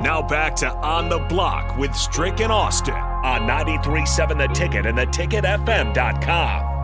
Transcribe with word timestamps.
Now 0.00 0.20
back 0.20 0.56
to 0.56 0.68
On 0.68 1.08
the 1.08 1.20
Block 1.20 1.78
with 1.78 1.94
Strick 1.94 2.40
and 2.40 2.50
Austin 2.50 2.94
on 2.94 3.42
93.7 3.42 4.36
The 4.36 4.48
Ticket 4.52 4.86
and 4.86 4.98
theticketfm.com. 4.98 6.74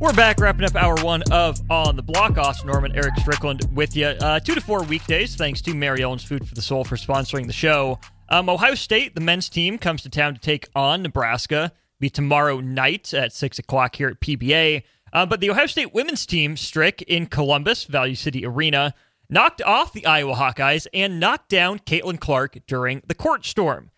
We're 0.00 0.12
back 0.12 0.38
wrapping 0.38 0.64
up 0.64 0.76
hour 0.76 0.94
one 1.02 1.24
of 1.32 1.60
On 1.68 1.96
the 1.96 2.02
Block. 2.02 2.38
Austin 2.38 2.68
Norman, 2.68 2.94
Eric 2.94 3.16
Strickland 3.18 3.68
with 3.74 3.96
you. 3.96 4.06
Uh, 4.06 4.38
two 4.38 4.54
to 4.54 4.60
four 4.60 4.84
weekdays. 4.84 5.34
Thanks 5.34 5.60
to 5.62 5.74
Mary 5.74 6.02
Ellen's 6.02 6.22
Food 6.22 6.48
for 6.48 6.54
the 6.54 6.62
Soul 6.62 6.84
for 6.84 6.94
sponsoring 6.94 7.48
the 7.48 7.52
show. 7.52 7.98
Um, 8.28 8.48
Ohio 8.48 8.76
State, 8.76 9.16
the 9.16 9.20
men's 9.20 9.48
team, 9.48 9.78
comes 9.78 10.02
to 10.02 10.08
town 10.08 10.34
to 10.34 10.40
take 10.40 10.68
on 10.76 11.02
Nebraska. 11.02 11.72
Be 11.98 12.08
tomorrow 12.08 12.60
night 12.60 13.12
at 13.12 13.32
6 13.32 13.58
o'clock 13.58 13.96
here 13.96 14.06
at 14.06 14.20
PBA. 14.20 14.84
Uh, 15.12 15.26
but 15.26 15.40
the 15.40 15.50
Ohio 15.50 15.66
State 15.66 15.94
women's 15.94 16.26
team, 16.26 16.56
Strick, 16.56 17.02
in 17.02 17.26
Columbus, 17.26 17.84
Value 17.84 18.14
City 18.14 18.44
Arena, 18.44 18.94
knocked 19.30 19.62
off 19.62 19.92
the 19.92 20.06
Iowa 20.06 20.34
Hawkeyes 20.34 20.86
and 20.94 21.20
knocked 21.20 21.48
down 21.48 21.78
Caitlin 21.80 22.18
Clark 22.20 22.58
during 22.66 23.02
the 23.06 23.14
court 23.14 23.44
storm. 23.44 23.90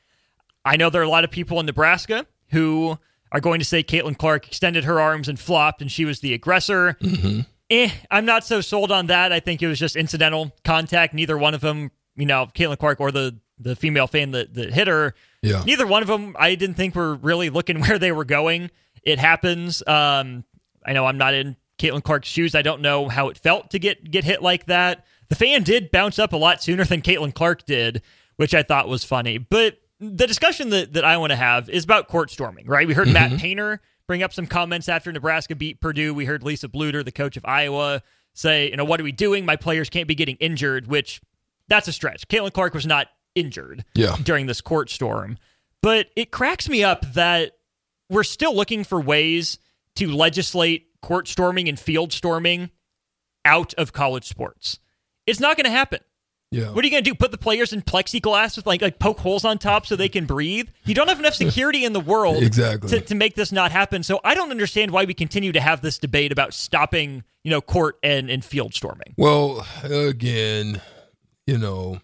I 0.64 0.77
know 0.77 0.91
there 0.91 1.00
are 1.00 1.05
a 1.05 1.08
lot 1.08 1.25
of 1.25 1.31
people 1.31 1.58
in 1.61 1.66
Nebraska 1.66 2.27
who 2.50 2.98
are 3.33 3.41
going 3.41 3.61
to 3.61 3.64
say 3.64 3.83
Caitlin 3.83 4.19
Clark 4.19 4.47
extended 4.48 4.84
her 4.84 5.00
arms 5.00 5.28
and 5.28 5.38
flopped 5.38 5.81
and 5.81 5.91
she 5.91 6.05
was 6.05 6.20
the 6.20 6.34
aggressor. 6.34 6.97
Mm-hmm. 7.00 7.41
Eh, 7.70 7.91
I'm 8.11 8.25
not 8.25 8.44
so 8.44 8.61
sold 8.61 8.91
on 8.91 9.06
that. 9.06 9.31
I 9.33 9.38
think 9.38 9.62
it 9.62 9.69
was 9.69 9.78
just 9.78 9.94
incidental 9.94 10.53
contact. 10.64 11.14
Neither 11.14 11.38
one 11.38 11.55
of 11.55 11.61
them, 11.61 11.92
you 12.16 12.27
know, 12.27 12.47
Caitlin 12.55 12.78
Clark 12.78 13.00
or 13.00 13.12
the 13.12 13.38
the 13.62 13.77
female 13.77 14.06
fan 14.06 14.31
that, 14.31 14.55
that 14.55 14.72
hit 14.72 14.88
her, 14.88 15.14
Yeah. 15.42 15.62
neither 15.66 15.86
one 15.86 16.00
of 16.03 16.08
them 16.08 16.34
I 16.38 16.55
didn't 16.55 16.77
think 16.77 16.94
were 16.94 17.14
really 17.16 17.50
looking 17.50 17.81
where 17.83 17.98
they 17.98 18.11
were 18.11 18.25
going. 18.25 18.70
It 19.05 19.19
happens. 19.19 19.83
Um, 19.86 20.44
I 20.91 20.93
know 20.93 21.07
I'm 21.07 21.19
not 21.19 21.35
in 21.35 21.57
Caitlin 21.79 22.03
Clark's 22.03 22.27
shoes. 22.27 22.57
I 22.57 22.63
don't 22.63 22.83
know 22.83 23.09
how 23.09 23.29
it 23.29 23.39
felt 23.39 23.71
to 23.71 23.79
get 23.79 24.11
get 24.11 24.25
hit 24.25 24.43
like 24.43 24.67
that. 24.67 25.07
The 25.29 25.37
fan 25.37 25.63
did 25.63 25.93
bounce 25.93 26.19
up 26.19 26.33
a 26.33 26.37
lot 26.37 26.61
sooner 26.61 26.85
than 26.85 27.01
Caitlin 27.01 27.33
Clark 27.33 27.65
did, 27.65 28.03
which 28.37 28.55
I 28.55 28.65
thought 28.65 28.89
was 28.89 29.05
funny. 29.05 29.39
But 29.39 29.79
the 30.01 30.27
discussion 30.27 30.71
that, 30.71 30.95
that 30.95 31.05
I 31.05 31.17
want 31.19 31.31
to 31.31 31.37
have 31.37 31.71
is 31.71 31.85
about 31.85 32.09
court 32.09 32.33
storming, 32.33 32.67
right? 32.67 32.89
We 32.89 32.95
heard 32.95 33.06
mm-hmm. 33.06 33.31
Matt 33.31 33.39
Painter 33.39 33.81
bring 34.09 34.25
up 34.25 34.33
some 34.33 34.49
comments 34.49 34.89
after 34.89 35.12
Nebraska 35.12 35.55
beat 35.55 35.81
Purdue. 35.81 36.12
We 36.12 36.25
heard 36.25 36.43
Lisa 36.43 36.67
Bluder, 36.67 37.05
the 37.05 37.12
coach 37.12 37.37
of 37.37 37.45
Iowa, 37.45 38.03
say, 38.34 38.69
you 38.69 38.77
know, 38.77 38.84
what 38.84 39.00
are 39.00 39.05
we 39.05 39.12
doing? 39.12 39.47
My 39.47 39.55
players 39.55 39.89
can't 39.89 40.09
be 40.09 40.17
getting 40.17 40.37
injured, 40.41 40.89
which 40.89 41.21
that's 41.69 41.87
a 41.87 41.93
stretch. 41.93 42.27
Caitlin 42.27 42.53
Clark 42.53 42.75
was 42.75 42.87
not 42.87 43.06
injured 43.37 43.84
Yeah. 43.95 44.17
during 44.21 44.47
this 44.47 44.61
court 44.61 44.91
storm. 44.91 45.39
But 45.83 46.09
it 46.17 46.33
cracks 46.33 46.69
me 46.69 46.83
up 46.83 47.12
that 47.12 47.53
we're 48.09 48.25
still 48.25 48.56
looking 48.56 48.83
for 48.83 49.00
ways 49.00 49.61
to 49.97 50.09
legislate 50.09 50.87
court 51.03 51.28
storming 51.28 51.69
and 51.69 51.78
field 51.78 52.12
storming 52.12 52.71
out 53.45 53.73
of 53.75 53.93
college 53.93 54.28
sports. 54.28 54.78
It's 55.27 55.41
not 55.41 55.56
going 55.56 55.65
to 55.65 55.71
happen. 55.71 56.01
Yeah. 56.51 56.71
What 56.71 56.83
are 56.83 56.87
you 56.87 56.91
going 56.91 57.05
to 57.05 57.11
do? 57.11 57.15
Put 57.15 57.31
the 57.31 57.39
players 57.39 57.73
in 57.73 57.81
plexiglass 57.81 58.56
with 58.56 58.67
like 58.67 58.83
like 58.83 58.99
poke 58.99 59.21
holes 59.21 59.45
on 59.45 59.59
top 59.59 59.87
so 59.87 59.95
they 59.95 60.09
can 60.09 60.27
breathe? 60.27 60.69
You 60.84 60.95
don't 60.95 61.06
have 61.06 61.21
enough 61.21 61.34
security 61.47 61.84
in 61.84 61.93
the 61.93 62.00
world 62.00 62.43
Exactly. 62.43 62.89
to, 62.91 63.00
to 63.00 63.15
make 63.15 63.37
this 63.37 63.53
not 63.53 63.71
happen. 63.71 64.03
So 64.03 64.19
I 64.25 64.34
don't 64.34 64.50
understand 64.50 64.91
why 64.91 65.05
we 65.05 65.15
continue 65.15 65.53
to 65.53 65.61
have 65.61 65.81
this 65.81 65.97
debate 65.99 66.33
about 66.33 66.53
stopping, 66.53 67.23
you 67.45 67.53
know, 67.53 67.61
court 67.61 67.99
and, 68.03 68.29
and 68.29 68.45
field 68.45 68.75
storming. 68.75 69.15
Well, 69.17 69.65
again, 69.84 70.81
you 71.47 71.56
know, 71.56 72.00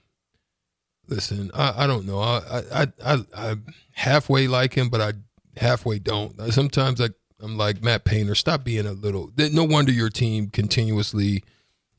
listen, 1.09 1.51
I, 1.53 1.85
I 1.85 1.87
don't 1.89 2.07
know. 2.07 2.21
I, 2.21 2.63
I 2.73 2.87
I 3.05 3.19
I 3.37 3.57
halfway 3.95 4.47
like 4.47 4.75
him, 4.75 4.91
but 4.91 5.01
I 5.01 5.13
halfway 5.57 5.99
don't. 5.99 6.53
Sometimes 6.53 7.01
I 7.01 7.09
I'm 7.41 7.57
like 7.59 7.83
Matt 7.83 8.05
Painter. 8.05 8.35
Stop 8.35 8.65
being 8.65 8.87
a 8.87 8.93
little. 8.93 9.31
No 9.37 9.65
wonder 9.65 9.93
your 9.93 10.09
team 10.11 10.49
continuously 10.49 11.45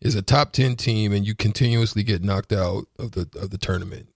is 0.02 0.16
a 0.16 0.22
top 0.22 0.52
ten 0.52 0.76
team, 0.76 1.12
and 1.14 1.26
you 1.28 1.36
continuously 1.36 2.04
get 2.04 2.24
knocked 2.24 2.52
out 2.54 2.86
of 3.00 3.12
the 3.12 3.28
of 3.40 3.50
the 3.52 3.58
tournament. 3.58 4.08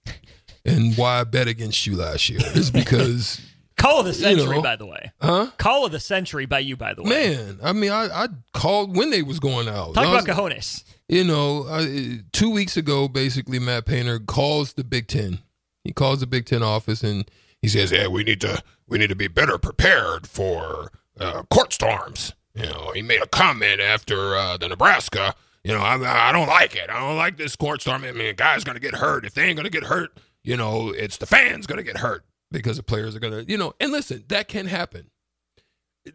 And 0.64 0.96
why 0.96 1.20
I 1.20 1.24
bet 1.24 1.48
against 1.48 1.86
you 1.88 1.96
last 1.96 2.28
year 2.30 2.38
is 2.54 2.70
because, 2.70 3.40
Call 3.76 3.98
of 4.00 4.06
the 4.06 4.14
century, 4.14 4.56
know. 4.56 4.62
by 4.62 4.76
the 4.76 4.86
way. 4.86 5.10
huh? 5.20 5.50
Call 5.58 5.84
of 5.86 5.90
the 5.92 5.98
century 5.98 6.46
by 6.46 6.60
you, 6.60 6.76
by 6.76 6.94
the 6.94 7.02
way. 7.02 7.08
Man, 7.08 7.58
I 7.64 7.72
mean, 7.72 7.90
I, 7.90 8.06
I 8.24 8.28
called 8.54 8.96
when 8.96 9.10
they 9.10 9.22
was 9.22 9.40
going 9.40 9.66
out. 9.68 9.94
Talk 9.94 10.06
I 10.06 10.14
was- 10.14 10.24
about 10.24 10.36
cojones. 10.52 10.84
you 11.08 11.24
know, 11.24 11.64
uh, 11.64 11.84
two 12.32 12.50
weeks 12.50 12.76
ago, 12.76 13.08
basically, 13.08 13.58
Matt 13.58 13.86
Painter 13.86 14.20
calls 14.20 14.74
the 14.74 14.84
Big 14.84 15.08
Ten. 15.08 15.40
He 15.82 15.92
calls 15.92 16.20
the 16.20 16.28
Big 16.28 16.46
Ten 16.46 16.62
office 16.62 17.02
and 17.02 17.28
he 17.60 17.66
says, 17.68 17.90
"Yeah, 17.90 18.06
we 18.06 18.22
need 18.22 18.40
to 18.42 18.62
we 18.86 18.98
need 18.98 19.08
to 19.08 19.16
be 19.16 19.26
better 19.28 19.58
prepared 19.58 20.28
for 20.28 20.92
uh, 21.18 21.42
court 21.44 21.72
storms." 21.72 22.32
You 22.54 22.64
know, 22.64 22.92
he 22.94 23.02
made 23.02 23.22
a 23.22 23.26
comment 23.26 23.80
after 23.80 24.36
uh, 24.36 24.56
the 24.58 24.68
Nebraska. 24.68 25.34
You 25.64 25.72
know, 25.72 25.80
I, 25.80 26.28
I 26.28 26.32
don't 26.32 26.48
like 26.48 26.74
it. 26.74 26.90
I 26.90 27.00
don't 27.00 27.16
like 27.16 27.36
this 27.36 27.56
court 27.56 27.80
storm. 27.80 28.04
I 28.04 28.12
mean, 28.12 28.26
a 28.26 28.32
guy's 28.32 28.64
going 28.64 28.74
to 28.74 28.80
get 28.80 28.94
hurt. 28.94 29.24
If 29.24 29.34
they 29.34 29.44
ain't 29.44 29.56
going 29.56 29.64
to 29.64 29.70
get 29.70 29.84
hurt, 29.84 30.10
you 30.42 30.56
know, 30.56 30.90
it's 30.90 31.16
the 31.16 31.26
fans 31.26 31.66
going 31.66 31.78
to 31.78 31.84
get 31.84 31.98
hurt 31.98 32.24
because 32.50 32.76
the 32.76 32.82
players 32.82 33.14
are 33.16 33.20
going 33.20 33.32
to, 33.32 33.50
you 33.50 33.56
know. 33.56 33.72
And 33.80 33.92
listen, 33.92 34.24
that 34.28 34.48
can 34.48 34.66
happen. 34.66 35.10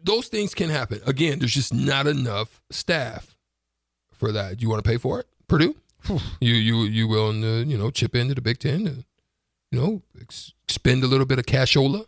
Those 0.02 0.28
things 0.28 0.54
can 0.54 0.68
happen. 0.70 1.00
Again, 1.06 1.38
there's 1.38 1.54
just 1.54 1.72
not 1.72 2.06
enough 2.06 2.60
staff 2.70 3.36
for 4.12 4.30
that. 4.32 4.58
Do 4.58 4.62
you 4.62 4.68
want 4.68 4.84
to 4.84 4.88
pay 4.88 4.98
for 4.98 5.18
it, 5.18 5.26
Purdue? 5.48 5.76
you 6.40 6.54
you 6.54 6.82
you 6.82 7.08
willing 7.08 7.42
to 7.42 7.64
you 7.64 7.76
know 7.76 7.90
chip 7.90 8.14
into 8.14 8.34
the 8.34 8.42
Big 8.42 8.58
Ten? 8.58 8.84
To, 8.84 9.04
you 9.72 9.80
know, 9.80 10.02
ex- 10.20 10.52
spend 10.68 11.02
a 11.02 11.06
little 11.06 11.26
bit 11.26 11.38
of 11.38 11.46
cashola 11.46 12.06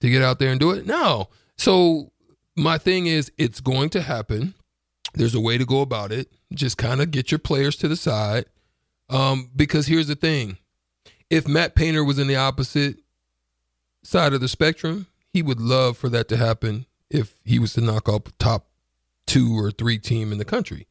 to 0.00 0.10
get 0.10 0.22
out 0.22 0.38
there 0.38 0.50
and 0.50 0.60
do 0.60 0.70
it? 0.70 0.86
No. 0.86 1.28
So 1.60 2.10
my 2.56 2.78
thing 2.78 3.06
is, 3.06 3.30
it's 3.36 3.60
going 3.60 3.90
to 3.90 4.00
happen. 4.00 4.54
There's 5.12 5.34
a 5.34 5.40
way 5.40 5.58
to 5.58 5.66
go 5.66 5.82
about 5.82 6.10
it. 6.10 6.32
Just 6.54 6.78
kind 6.78 7.02
of 7.02 7.10
get 7.10 7.30
your 7.30 7.38
players 7.38 7.76
to 7.76 7.88
the 7.88 7.96
side. 7.96 8.46
Um, 9.10 9.50
because 9.54 9.86
here's 9.86 10.06
the 10.06 10.14
thing: 10.14 10.56
if 11.28 11.46
Matt 11.46 11.74
Painter 11.74 12.02
was 12.02 12.18
in 12.18 12.28
the 12.28 12.36
opposite 12.36 13.00
side 14.02 14.32
of 14.32 14.40
the 14.40 14.48
spectrum, 14.48 15.08
he 15.34 15.42
would 15.42 15.60
love 15.60 15.98
for 15.98 16.08
that 16.08 16.28
to 16.28 16.38
happen. 16.38 16.86
If 17.10 17.34
he 17.44 17.58
was 17.58 17.74
to 17.74 17.82
knock 17.82 18.08
off 18.08 18.22
top 18.38 18.68
two 19.26 19.54
or 19.58 19.70
three 19.70 19.98
team 19.98 20.32
in 20.32 20.38
the 20.38 20.46
country, 20.46 20.86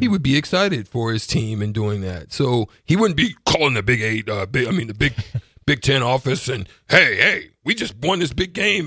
he 0.00 0.06
would 0.06 0.22
be 0.22 0.36
excited 0.36 0.86
for 0.86 1.12
his 1.12 1.26
team 1.26 1.62
in 1.62 1.72
doing 1.72 2.00
that. 2.02 2.32
So 2.32 2.68
he 2.84 2.94
wouldn't 2.94 3.16
be 3.16 3.34
calling 3.44 3.74
the 3.74 3.82
Big 3.82 4.02
Eight, 4.02 4.28
uh, 4.28 4.46
big, 4.46 4.68
I 4.68 4.70
mean 4.70 4.86
the 4.86 4.94
Big 4.94 5.14
Big 5.66 5.82
Ten 5.82 6.00
office, 6.02 6.48
and 6.48 6.68
hey, 6.88 7.16
hey, 7.16 7.50
we 7.64 7.74
just 7.74 7.96
won 7.96 8.20
this 8.20 8.32
big 8.32 8.52
game. 8.52 8.86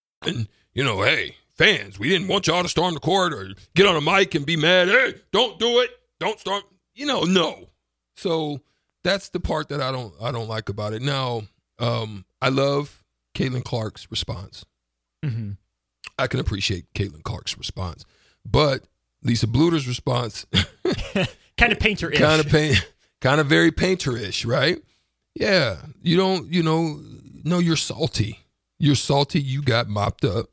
And, 0.21 0.47
you 0.73 0.83
know, 0.83 1.01
hey, 1.01 1.35
fans, 1.49 1.99
we 1.99 2.09
didn't 2.09 2.27
want 2.27 2.47
y'all 2.47 2.63
to 2.63 2.69
storm 2.69 2.93
the 2.93 2.99
court 2.99 3.33
or 3.33 3.49
get 3.75 3.85
on 3.85 3.95
a 3.95 4.01
mic 4.01 4.35
and 4.35 4.45
be 4.45 4.55
mad. 4.55 4.87
Hey, 4.87 5.15
don't 5.31 5.59
do 5.59 5.79
it. 5.79 5.91
Don't 6.19 6.39
storm. 6.39 6.63
You 6.93 7.05
know, 7.05 7.23
no. 7.23 7.69
So 8.15 8.61
that's 9.03 9.29
the 9.29 9.39
part 9.39 9.69
that 9.69 9.81
I 9.81 9.91
don't 9.91 10.13
I 10.21 10.31
don't 10.31 10.47
like 10.47 10.69
about 10.69 10.93
it. 10.93 11.01
Now, 11.01 11.43
um, 11.79 12.25
I 12.41 12.49
love 12.49 13.03
Caitlin 13.35 13.63
Clark's 13.63 14.09
response. 14.11 14.65
Mm-hmm. 15.23 15.51
I 16.17 16.27
can 16.27 16.39
appreciate 16.39 16.91
Caitlin 16.93 17.23
Clark's 17.23 17.57
response, 17.57 18.05
but 18.45 18.83
Lisa 19.23 19.47
Bluder's 19.47 19.87
response 19.87 20.45
kind 21.57 21.71
of 21.71 21.79
painterish, 21.79 22.17
kind 22.17 22.39
of 22.39 22.47
paint, 22.47 22.91
kind 23.21 23.39
of 23.39 23.47
very 23.47 23.71
painter-ish, 23.71 24.45
right? 24.45 24.81
Yeah, 25.33 25.77
you 26.01 26.17
don't, 26.17 26.51
you 26.51 26.61
know, 26.61 26.99
no, 27.43 27.59
you're 27.59 27.75
salty. 27.75 28.39
You're 28.81 28.95
salty. 28.95 29.39
You 29.39 29.61
got 29.61 29.87
mopped 29.87 30.25
up 30.25 30.47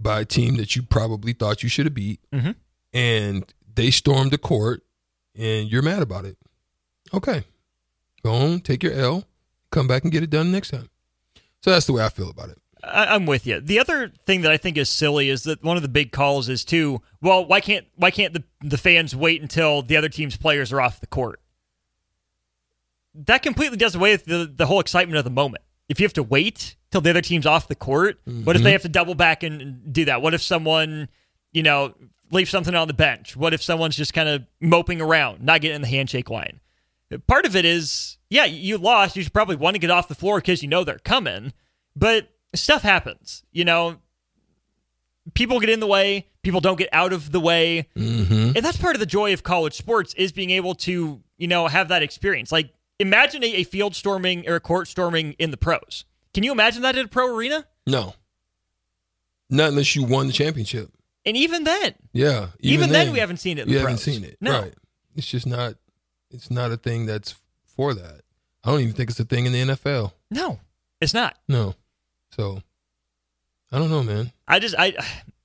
by 0.00 0.20
a 0.20 0.24
team 0.24 0.56
that 0.56 0.76
you 0.76 0.82
probably 0.82 1.32
thought 1.32 1.62
you 1.62 1.68
should 1.68 1.86
have 1.86 1.94
beat, 1.94 2.20
Mhm. 2.32 2.54
and 2.92 3.52
they 3.74 3.90
stormed 3.90 4.30
the 4.30 4.38
court, 4.38 4.84
and 5.34 5.68
you're 5.70 5.82
mad 5.82 6.02
about 6.02 6.24
it. 6.24 6.36
Okay, 7.12 7.42
go 8.22 8.32
on, 8.32 8.60
take 8.60 8.82
your 8.84 8.92
L, 8.92 9.24
come 9.70 9.88
back 9.88 10.04
and 10.04 10.12
get 10.12 10.22
it 10.22 10.30
done 10.30 10.52
next 10.52 10.70
time. 10.70 10.88
So 11.64 11.70
that's 11.72 11.86
the 11.86 11.92
way 11.92 12.04
I 12.04 12.08
feel 12.08 12.30
about 12.30 12.50
it. 12.50 12.58
I, 12.84 13.06
I'm 13.06 13.26
with 13.26 13.44
you. 13.44 13.60
The 13.60 13.80
other 13.80 14.12
thing 14.24 14.42
that 14.42 14.52
I 14.52 14.56
think 14.56 14.76
is 14.76 14.88
silly 14.88 15.28
is 15.28 15.42
that 15.42 15.64
one 15.64 15.76
of 15.76 15.82
the 15.82 15.88
big 15.88 16.12
calls 16.12 16.48
is 16.48 16.64
too. 16.64 17.02
Well, 17.20 17.44
why 17.44 17.60
can't 17.60 17.86
why 17.96 18.12
can't 18.12 18.32
the 18.34 18.44
the 18.62 18.78
fans 18.78 19.16
wait 19.16 19.42
until 19.42 19.82
the 19.82 19.96
other 19.96 20.08
team's 20.08 20.36
players 20.36 20.72
are 20.72 20.80
off 20.80 21.00
the 21.00 21.08
court? 21.08 21.40
That 23.14 23.42
completely 23.42 23.76
does 23.76 23.96
away 23.96 24.12
with 24.12 24.26
the 24.26 24.46
the 24.54 24.66
whole 24.66 24.78
excitement 24.78 25.18
of 25.18 25.24
the 25.24 25.30
moment. 25.30 25.64
If 25.88 25.98
you 25.98 26.04
have 26.06 26.12
to 26.14 26.22
wait 26.22 26.76
till 26.90 27.00
the 27.00 27.10
other 27.10 27.20
team's 27.20 27.46
off 27.46 27.68
the 27.68 27.74
court, 27.74 28.18
what 28.44 28.56
if 28.56 28.62
they 28.62 28.72
have 28.72 28.82
to 28.82 28.88
double 28.88 29.14
back 29.14 29.42
and- 29.42 29.60
and 29.60 29.92
do 29.92 30.04
that? 30.06 30.22
What 30.22 30.34
if 30.34 30.42
someone, 30.42 31.08
you 31.52 31.62
know, 31.62 31.94
leaves 32.30 32.50
something 32.50 32.74
on 32.74 32.88
the 32.88 32.94
bench? 32.94 33.36
What 33.36 33.52
if 33.54 33.62
someone's 33.62 33.96
just 33.96 34.14
kind 34.14 34.28
of 34.28 34.44
moping 34.60 35.00
around, 35.00 35.42
not 35.42 35.60
getting 35.60 35.76
in 35.76 35.82
the 35.82 35.88
handshake 35.88 36.30
line? 36.30 36.60
Part 37.26 37.46
of 37.46 37.56
it 37.56 37.64
is, 37.64 38.18
yeah, 38.28 38.44
you 38.44 38.76
lost. 38.78 39.16
You 39.16 39.22
should 39.22 39.32
probably 39.32 39.56
want 39.56 39.74
to 39.74 39.78
get 39.78 39.90
off 39.90 40.08
the 40.08 40.14
floor 40.14 40.38
because 40.38 40.62
you 40.62 40.68
know 40.68 40.84
they're 40.84 40.98
coming. 40.98 41.52
But 41.96 42.28
stuff 42.54 42.82
happens. 42.82 43.42
You 43.50 43.64
know, 43.64 43.96
people 45.34 45.60
get 45.60 45.70
in 45.70 45.80
the 45.80 45.86
way. 45.86 46.26
People 46.42 46.60
don't 46.60 46.78
get 46.78 46.88
out 46.92 47.12
of 47.12 47.32
the 47.32 47.40
way. 47.40 47.88
Mm-hmm. 47.96 48.56
And 48.56 48.64
that's 48.64 48.76
part 48.76 48.94
of 48.96 49.00
the 49.00 49.06
joy 49.06 49.32
of 49.32 49.42
college 49.42 49.74
sports 49.74 50.14
is 50.14 50.32
being 50.32 50.50
able 50.50 50.74
to, 50.76 51.20
you 51.36 51.48
know, 51.48 51.66
have 51.66 51.88
that 51.88 52.02
experience. 52.02 52.52
Like 52.52 52.70
imagine 52.98 53.42
a, 53.44 53.48
a 53.56 53.64
field 53.64 53.94
storming 53.94 54.48
or 54.48 54.54
a 54.56 54.60
court 54.60 54.88
storming 54.88 55.32
in 55.38 55.50
the 55.50 55.56
pros. 55.56 56.04
Can 56.34 56.42
you 56.44 56.52
imagine 56.52 56.82
that 56.82 56.96
at 56.96 57.04
a 57.04 57.08
pro 57.08 57.34
arena? 57.34 57.66
No, 57.86 58.14
not 59.50 59.70
unless 59.70 59.94
you 59.96 60.04
won 60.04 60.26
the 60.26 60.32
championship. 60.32 60.90
And 61.24 61.36
even 61.36 61.64
then, 61.64 61.94
Yeah, 62.12 62.48
even, 62.60 62.90
then, 62.90 63.12
we 63.12 63.18
haven't 63.18 63.38
seen 63.38 63.58
it. 63.58 63.62
In 63.66 63.68
you 63.72 63.78
haven't 63.78 63.98
seen 63.98 64.24
it, 64.24 64.36
No. 64.40 64.62
right? 64.62 64.74
It's 65.16 65.26
just 65.26 65.46
not. 65.46 65.74
It's 66.30 66.50
not 66.50 66.70
a 66.72 66.76
thing 66.76 67.06
that's 67.06 67.34
for 67.76 67.92
that. 67.94 68.20
I 68.64 68.70
don't 68.70 68.80
even 68.80 68.94
think 68.94 69.10
it's 69.10 69.20
a 69.20 69.24
thing 69.24 69.46
in 69.46 69.52
the 69.52 69.60
NFL. 69.74 70.12
No, 70.30 70.60
it's 71.00 71.14
not. 71.14 71.36
No, 71.48 71.74
so 72.30 72.62
I 73.72 73.78
don't 73.78 73.90
know, 73.90 74.02
man. 74.02 74.32
I 74.46 74.58
just 74.58 74.74
I 74.78 74.94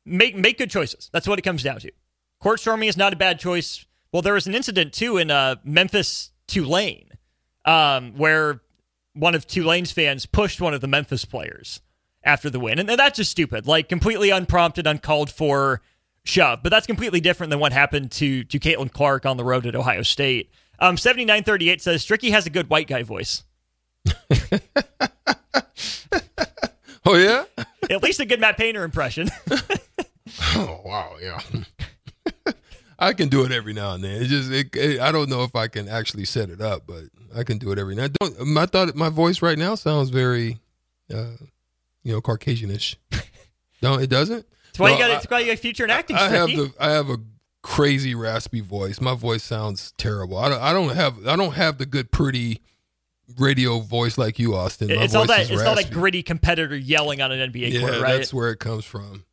make 0.05 0.35
make 0.35 0.57
good 0.57 0.69
choices. 0.69 1.09
That's 1.11 1.27
what 1.27 1.39
it 1.39 1.43
comes 1.43 1.63
down 1.63 1.79
to. 1.81 1.91
Court 2.39 2.59
storming 2.59 2.89
is 2.89 2.97
not 2.97 3.13
a 3.13 3.15
bad 3.15 3.39
choice. 3.39 3.85
Well, 4.11 4.21
there 4.21 4.33
was 4.33 4.45
an 4.47 4.55
incident 4.55 4.93
too 4.93 5.17
in 5.17 5.31
uh, 5.31 5.55
Memphis 5.63 6.31
Tulane, 6.47 7.09
um, 7.65 8.13
where 8.15 8.61
one 9.13 9.35
of 9.35 9.47
Tulane's 9.47 9.91
fans 9.91 10.25
pushed 10.25 10.61
one 10.61 10.73
of 10.73 10.81
the 10.81 10.87
Memphis 10.87 11.25
players 11.25 11.81
after 12.23 12.49
the 12.49 12.59
win, 12.59 12.79
and, 12.79 12.89
that's 12.89 13.17
just 13.17 13.31
stupid. 13.31 13.67
Like 13.67 13.89
completely 13.89 14.29
unprompted, 14.29 14.87
uncalled 14.87 15.29
for 15.29 15.81
shove. 16.23 16.63
But 16.63 16.69
that's 16.69 16.87
completely 16.87 17.19
different 17.21 17.49
than 17.51 17.59
what 17.59 17.73
happened 17.73 18.11
to 18.13 18.43
to 18.45 18.59
Caitlin 18.59 18.91
Clark 18.91 19.25
on 19.25 19.37
the 19.37 19.43
road 19.43 19.65
at 19.65 19.75
Ohio 19.75 20.03
State. 20.03 20.49
Um, 20.79 20.97
seventy 20.97 21.25
nine 21.25 21.43
thirty 21.43 21.69
eight 21.69 21.81
says 21.81 22.05
Stricky 22.05 22.31
has 22.31 22.45
a 22.45 22.49
good 22.49 22.69
white 22.69 22.87
guy 22.87 23.03
voice. 23.03 23.43
Oh 27.05 27.15
yeah. 27.15 27.45
At 27.89 28.01
least 28.01 28.19
a 28.19 28.25
good 28.25 28.39
Matt 28.39 28.57
Painter 28.57 28.83
impression. 28.83 29.29
oh 30.55 30.81
wow, 30.85 31.15
yeah. 31.21 31.41
I 33.03 33.13
can 33.13 33.29
do 33.29 33.43
it 33.43 33.51
every 33.51 33.73
now 33.73 33.93
and 33.93 34.03
then. 34.03 34.21
It 34.21 34.25
just, 34.27 34.51
it, 34.51 34.75
it- 34.75 34.99
I 34.99 35.11
don't 35.11 35.29
know 35.29 35.43
if 35.43 35.55
I 35.55 35.67
can 35.67 35.87
actually 35.89 36.25
set 36.25 36.49
it 36.49 36.61
up, 36.61 36.83
but 36.87 37.03
I 37.35 37.43
can 37.43 37.57
do 37.57 37.71
it 37.71 37.79
every 37.79 37.95
now. 37.95 38.07
Don't. 38.07 38.57
I 38.57 38.65
thought 38.65 38.95
my 38.95 39.09
voice 39.09 39.41
right 39.41 39.57
now 39.57 39.75
sounds 39.75 40.09
very, 40.09 40.59
uh, 41.13 41.31
you 42.03 42.13
know, 42.13 42.21
Caucasianish. 42.21 42.95
no, 43.81 43.95
it 43.99 44.09
doesn't. 44.09 44.45
That's 44.67 44.79
why 44.79 44.91
you 44.91 44.97
got 44.97 45.11
I- 45.11 45.13
that's 45.15 45.29
why 45.29 45.39
you 45.41 45.47
got 45.51 45.59
future 45.59 45.83
in 45.83 45.89
acting. 45.89 46.15
I 46.15 46.29
have 46.29 46.49
the 46.49 46.73
I 46.79 46.91
have 46.91 47.09
a 47.09 47.17
crazy 47.61 48.13
raspy 48.15 48.59
voice. 48.61 48.99
My 48.99 49.15
voice 49.15 49.43
sounds 49.43 49.93
terrible. 49.97 50.37
I 50.37 50.49
don't, 50.49 50.61
I 50.61 50.73
don't 50.73 50.95
have 50.95 51.27
I 51.27 51.35
don't 51.35 51.53
have 51.53 51.77
the 51.77 51.85
good 51.85 52.11
pretty 52.11 52.61
radio 53.37 53.79
voice 53.79 54.17
like 54.17 54.37
you, 54.39 54.55
Austin. 54.55 54.89
My 54.89 55.03
it's 55.03 55.15
all 55.15 55.25
that 55.27 55.49
it's 55.49 55.61
all 55.63 55.75
that 55.75 55.91
gritty 55.91 56.23
competitor 56.23 56.75
yelling 56.75 57.21
on 57.21 57.31
an 57.31 57.51
NBA 57.51 57.71
Yeah, 57.71 57.79
court, 57.81 58.01
right? 58.01 58.17
that's 58.17 58.33
where 58.33 58.51
it 58.51 58.59
comes 58.59 58.85
from. 58.85 59.25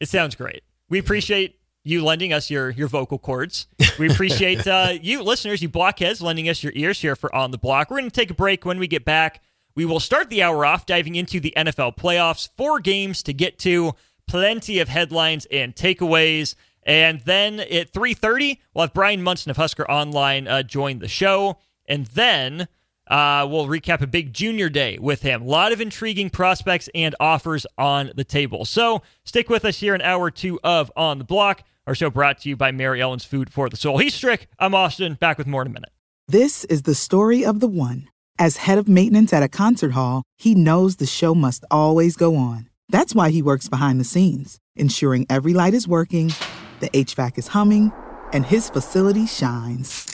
It 0.00 0.08
sounds 0.08 0.34
great. 0.34 0.62
We 0.88 0.98
appreciate 0.98 1.58
you 1.84 2.02
lending 2.02 2.32
us 2.32 2.50
your 2.50 2.70
your 2.70 2.88
vocal 2.88 3.18
cords. 3.18 3.66
We 3.96 4.10
appreciate 4.10 4.66
uh, 4.66 4.94
you 5.00 5.22
listeners, 5.22 5.62
you 5.62 5.68
blockheads, 5.68 6.20
lending 6.20 6.48
us 6.48 6.64
your 6.64 6.72
ears 6.74 7.00
here 7.00 7.14
for 7.14 7.32
On 7.32 7.52
the 7.52 7.58
Block. 7.58 7.90
We're 7.90 7.98
going 7.98 8.10
to 8.10 8.20
take 8.20 8.30
a 8.30 8.34
break. 8.34 8.64
When 8.64 8.80
we 8.80 8.88
get 8.88 9.04
back, 9.04 9.40
we 9.76 9.84
will 9.84 10.00
start 10.00 10.30
the 10.30 10.42
hour 10.42 10.66
off 10.66 10.84
diving 10.84 11.14
into 11.14 11.38
the 11.38 11.52
NFL 11.56 11.96
playoffs. 11.96 12.48
Four 12.56 12.80
games 12.80 13.22
to 13.22 13.32
get 13.32 13.56
to, 13.60 13.94
plenty 14.26 14.80
of 14.80 14.88
headlines 14.88 15.46
and 15.52 15.76
takeaways. 15.76 16.56
And 16.82 17.20
then 17.20 17.60
at 17.60 17.92
3.30, 17.92 18.58
we'll 18.74 18.82
have 18.82 18.92
Brian 18.92 19.22
Munson 19.22 19.50
of 19.50 19.56
Husker 19.56 19.88
Online 19.88 20.48
uh, 20.48 20.64
join 20.64 20.98
the 20.98 21.08
show. 21.08 21.58
And 21.86 22.06
then 22.06 22.66
uh, 23.08 23.46
we'll 23.50 23.66
recap 23.66 24.00
a 24.00 24.06
big 24.06 24.32
junior 24.32 24.68
day 24.68 24.98
with 24.98 25.22
him. 25.22 25.42
A 25.42 25.44
lot 25.44 25.72
of 25.72 25.80
intriguing 25.80 26.30
prospects 26.30 26.88
and 26.94 27.14
offers 27.20 27.66
on 27.76 28.12
the 28.16 28.24
table. 28.24 28.64
So 28.64 29.02
stick 29.24 29.48
with 29.48 29.64
us 29.64 29.78
here 29.78 29.94
in 29.94 30.00
hour 30.00 30.30
two 30.30 30.58
of 30.64 30.90
On 30.96 31.18
the 31.18 31.24
Block. 31.24 31.62
Our 31.86 31.94
show 31.94 32.08
brought 32.08 32.38
to 32.38 32.48
you 32.48 32.56
by 32.56 32.72
Mary 32.72 33.02
Ellen's 33.02 33.24
Food 33.24 33.52
for 33.52 33.68
the 33.68 33.76
Soul. 33.76 33.98
He's 33.98 34.14
Strick. 34.14 34.48
I'm 34.58 34.74
Austin. 34.74 35.14
Back 35.14 35.36
with 35.36 35.46
more 35.46 35.62
in 35.62 35.68
a 35.68 35.70
minute. 35.70 35.92
This 36.26 36.64
is 36.64 36.82
the 36.82 36.94
story 36.94 37.44
of 37.44 37.60
the 37.60 37.68
one. 37.68 38.08
As 38.38 38.56
head 38.56 38.78
of 38.78 38.88
maintenance 38.88 39.32
at 39.32 39.42
a 39.42 39.48
concert 39.48 39.92
hall, 39.92 40.22
he 40.38 40.54
knows 40.54 40.96
the 40.96 41.06
show 41.06 41.34
must 41.34 41.64
always 41.70 42.16
go 42.16 42.36
on. 42.36 42.70
That's 42.88 43.14
why 43.14 43.30
he 43.30 43.42
works 43.42 43.68
behind 43.68 44.00
the 44.00 44.04
scenes, 44.04 44.58
ensuring 44.74 45.26
every 45.28 45.52
light 45.52 45.74
is 45.74 45.86
working, 45.86 46.32
the 46.80 46.88
HVAC 46.90 47.38
is 47.38 47.48
humming, 47.48 47.92
and 48.32 48.46
his 48.46 48.70
facility 48.70 49.26
shines. 49.26 50.13